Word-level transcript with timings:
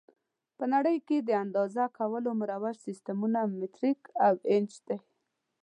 په 0.57 0.63
نړۍ 0.73 0.97
کې 1.07 1.17
د 1.21 1.29
اندازه 1.43 1.83
کولو 1.97 2.29
مروج 2.39 2.75
سیسټمونه 2.87 3.39
مټریک 3.59 3.99
او 4.25 4.33
ایچ 4.51 4.71
دي. 4.87 4.97